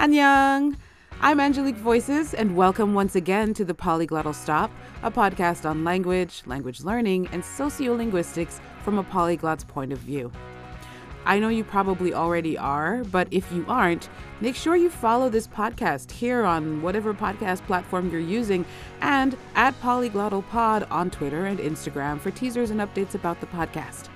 [0.00, 0.76] Annyeong!
[1.20, 4.70] I'm Angelique Voices, and welcome once again to the Polyglottal Stop,
[5.02, 10.32] a podcast on language, language learning, and sociolinguistics from a polyglot's point of view.
[11.26, 14.08] I know you probably already are, but if you aren't,
[14.40, 18.64] make sure you follow this podcast here on whatever podcast platform you're using
[19.02, 24.08] and at Polyglottal Pod on Twitter and Instagram for teasers and updates about the podcast.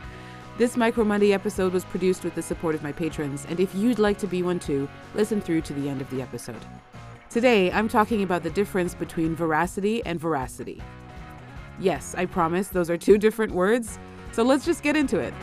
[0.57, 3.99] This Micro Monday episode was produced with the support of my patrons, and if you'd
[3.99, 6.65] like to be one too, listen through to the end of the episode.
[7.29, 10.81] Today, I'm talking about the difference between veracity and voracity.
[11.81, 13.99] Yes, I promise those are two different words,
[14.31, 15.35] so let's just get into it.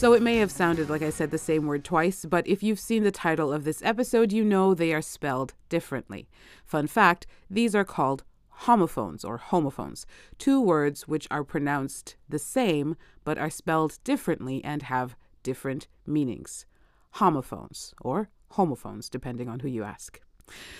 [0.00, 2.80] So it may have sounded like I said the same word twice, but if you've
[2.80, 6.26] seen the title of this episode, you know they are spelled differently.
[6.64, 10.06] Fun fact these are called homophones or homophones,
[10.38, 16.64] two words which are pronounced the same but are spelled differently and have different meanings.
[17.10, 20.18] Homophones or homophones, depending on who you ask.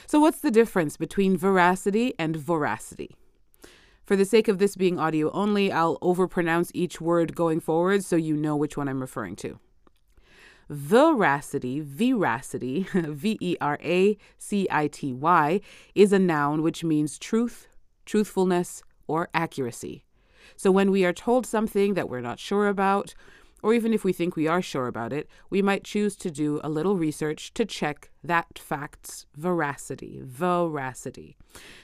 [0.07, 3.17] So, what's the difference between veracity and voracity?
[4.11, 8.17] For the sake of this being audio only, I'll overpronounce each word going forward so
[8.17, 9.61] you know which one I'm referring to.
[10.69, 15.61] Veracity, veracity, V E R A C I T Y,
[15.95, 17.69] is a noun which means truth,
[18.05, 20.03] truthfulness, or accuracy.
[20.57, 23.15] So when we are told something that we're not sure about,
[23.63, 26.61] or even if we think we are sure about it, we might choose to do
[26.63, 31.37] a little research to check that fact's veracity, veracity,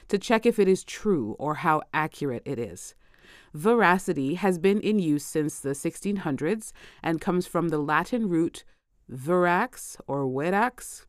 [0.07, 2.95] to check if it is true or how accurate it is.
[3.53, 8.63] Veracity has been in use since the 1600s and comes from the Latin root
[9.11, 11.05] verax or verax,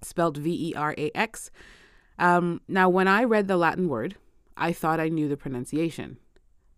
[0.00, 1.50] spelled V E R A X.
[2.18, 4.16] Um, now, when I read the Latin word,
[4.56, 6.18] I thought I knew the pronunciation.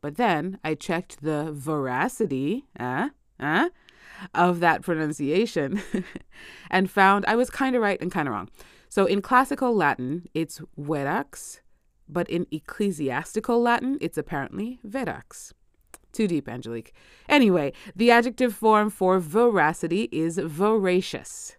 [0.01, 3.09] But then I checked the veracity, eh,
[3.41, 3.69] eh,
[4.35, 5.83] of that pronunciation
[6.71, 8.49] and found I was kind of right and kind of wrong.
[8.89, 11.61] So in classical Latin, it's verax,
[12.09, 15.53] but in ecclesiastical Latin, it's apparently verax.
[16.13, 16.95] Too deep, Angelique.
[17.29, 21.57] Anyway, the adjective form for veracity is veracious.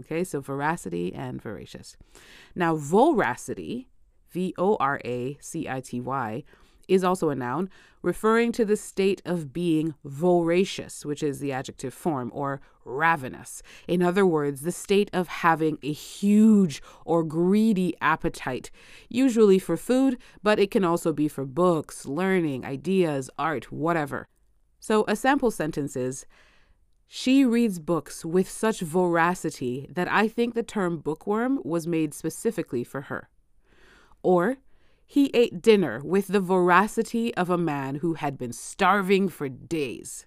[0.00, 1.96] Okay, so veracity and veracious.
[2.54, 3.86] Now, voracity,
[4.30, 6.44] V O R A C I T Y,
[6.90, 7.70] is also a noun,
[8.02, 13.62] referring to the state of being voracious, which is the adjective form, or ravenous.
[13.86, 18.70] In other words, the state of having a huge or greedy appetite,
[19.08, 24.26] usually for food, but it can also be for books, learning, ideas, art, whatever.
[24.80, 26.26] So a sample sentence is,
[27.06, 32.84] she reads books with such voracity that I think the term bookworm was made specifically
[32.84, 33.28] for her.
[34.22, 34.58] Or,
[35.10, 40.24] he ate dinner with the voracity of a man who had been starving for days.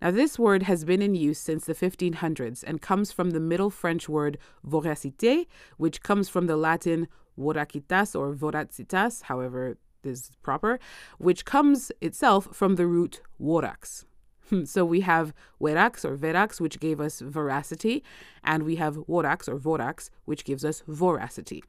[0.00, 3.68] Now, this word has been in use since the 1500s and comes from the Middle
[3.68, 10.78] French word voracité, which comes from the Latin voracitas or voracitas, however this is proper,
[11.18, 14.04] which comes itself from the root vorax.
[14.50, 18.04] Hmm, so we have verax or verax, which gave us veracity,
[18.44, 21.64] and we have vorax or vorax, which gives us voracity.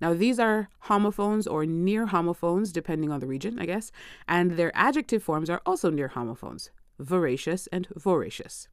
[0.00, 3.92] Now, these are homophones or near homophones, depending on the region, I guess,
[4.26, 8.68] and their adjective forms are also near homophones veracious and voracious.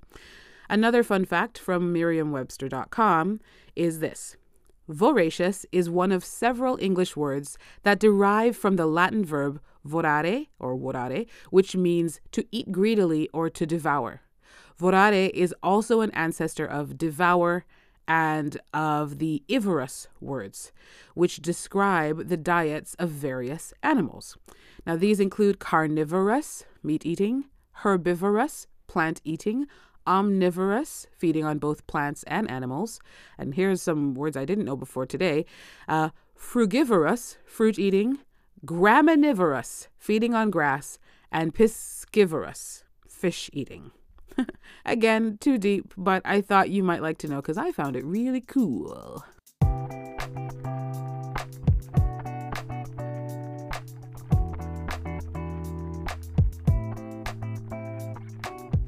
[0.70, 3.40] Another fun fact from Merriam-Webster.com
[3.76, 4.38] is this.
[4.88, 10.76] Voracious is one of several English words that derive from the Latin verb vorare or
[10.78, 14.22] vorare, which means to eat greedily or to devour.
[14.80, 17.66] Vorare is also an ancestor of devour
[18.10, 20.72] and of the ivorous words,
[21.14, 24.36] which describe the diets of various animals.
[24.86, 29.68] Now, these include carnivorous, meat eating, herbivorous, plant eating,
[30.08, 33.00] omnivorous, feeding on both plants and animals.
[33.38, 35.46] And here's some words I didn't know before today
[35.88, 38.18] uh, frugivorous, fruit eating,
[38.66, 40.98] graminivorous, feeding on grass,
[41.32, 43.92] and piscivorous, fish eating.
[44.86, 48.06] Again, too deep, but I thought you might like to know because I found it
[48.06, 49.24] really cool.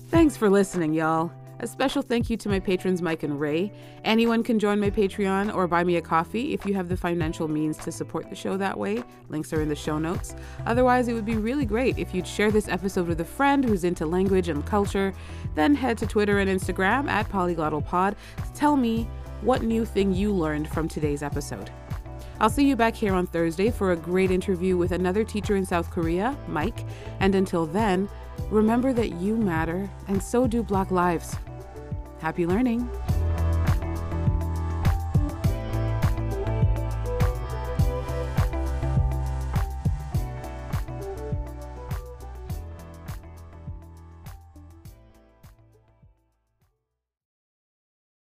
[0.10, 1.32] Thanks for listening, y'all.
[1.62, 3.72] A special thank you to my patrons Mike and Ray.
[4.04, 7.48] Anyone can join my Patreon or buy me a coffee if you have the financial
[7.48, 9.04] means to support the show that way.
[9.30, 10.34] Links are in the show notes.
[10.66, 13.84] Otherwise, it would be really great if you'd share this episode with a friend who's
[13.84, 15.14] into language and culture.
[15.54, 19.08] Then head to Twitter and Instagram at PolyglottalPod to tell me
[19.42, 21.70] what new thing you learned from today's episode.
[22.40, 25.68] I'll see you back here on Thursday for a great interview with another teacher in
[25.68, 26.88] South Korea, Mike.
[27.20, 28.10] And until then,
[28.50, 31.36] remember that you matter, and so do Black lives.
[32.22, 32.88] Happy learning!